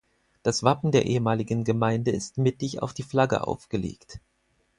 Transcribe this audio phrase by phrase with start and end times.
[0.41, 4.19] Das Wappen der ehemaligen Gemeinde ist mittig auf die Flagge aufgelegt.